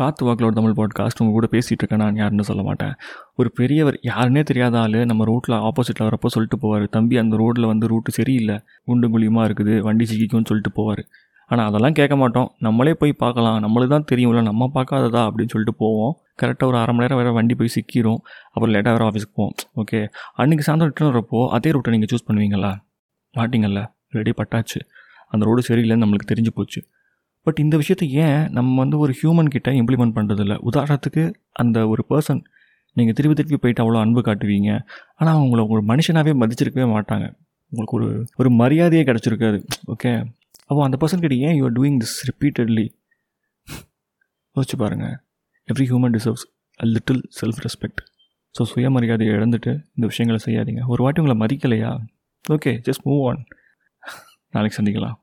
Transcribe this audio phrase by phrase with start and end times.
[0.00, 2.92] காத்து வாக்கிலோட தமிழ் பாட்காஸ்ட் உங்கள் கூட பேசிகிட்டு இருக்கேன் நான் யாருன்னு சொல்ல மாட்டேன்.
[3.40, 6.84] ஒரு பெரியவர் யாருன்னே தெரியாத ஆள் நம்ம ரோட்டில் ஆப்போசிட்டில் வரப்போ சொல்லிட்டு போவார்.
[6.96, 8.56] தம்பி அந்த ரோட்டில் வந்து ரூட்டு சரியில்லை
[8.88, 11.02] குண்டு குழியுமாக இருக்குது வண்டி சிக்கிக்கும்னு சொல்லிட்டு போவார்.
[11.50, 12.48] ஆனால் அதெல்லாம் கேட்க மாட்டோம்.
[12.66, 13.56] நம்மளே போய் பார்க்கலாம்.
[13.64, 16.12] நம்மளுக்கு தான் தெரியும்ல நம்ம பார்க்காததா அப்படின்னு சொல்லிட்டு போவோம்.
[16.42, 18.20] கரெக்டாக ஒரு அரை மணி நேரம் வேறு வண்டி போய் சிக்கிரும்.
[18.52, 19.54] அப்புறம் லேட்டாக வேறு ஆஃபீஸ்க்கு போவோம்.
[19.76, 20.00] ஓகே
[20.42, 22.72] அன்றைக்கி சாயந்தரம் ரிட்டர்ன் வரப்போ அதே ரூட்டை நீங்கள் சூஸ் பண்ணுவீங்களா?
[23.34, 23.82] மாட்டிங்கல்ல?
[24.18, 24.80] ரெடி பட்டாச்சு.
[25.32, 26.82] அந்த ரோடு சரியில்லைன்னு நம்மளுக்கு தெரிஞ்சு போச்சு.
[27.46, 31.22] பட் இந்த விஷயத்தை ஏன் நம்ம வந்து ஒரு ஹியூமன் கிட்ட இம்ப்ளிமெண்ட் பண்ணுறதில்ல உதாரணத்துக்கு
[31.62, 32.42] அந்த ஒரு பர்சன்
[32.96, 34.70] நீங்கள் திருப்பி திருப்பி போயிட்டு அவ்வளோ அன்பு காட்டுவீங்க.
[35.18, 37.26] ஆனால் அவங்கள ஒரு மனுஷனாகவே மதிச்சிருக்கவே மாட்டாங்க.
[37.72, 38.08] உங்களுக்கு ஒரு
[38.40, 39.58] ஒரு மரியாதையே கிடச்சிருக்காது.
[39.94, 40.12] ஓகே
[40.68, 42.86] அப்போ அந்த பர்சன் கிட்ட ஏன் யூஆர் டூயிங் திஸ் ரிப்பீட்டட்லி
[44.56, 45.16] யோசிச்சு பாருங்கள்
[45.68, 46.46] every human deserves
[46.80, 48.02] a little self respect
[48.54, 50.82] so சுயமரியாதையை இழந்துட்டு இந்த விஷயங்களை செய்யாதீங்க.
[50.92, 51.90] ஒரு வாட்டி உங்களை மதிக்கலையா?
[52.44, 53.42] ஓகே ஜஸ்ட் மூவ் ஆன்
[54.54, 55.16] நாளைக்கு சந்திக்கலாம்.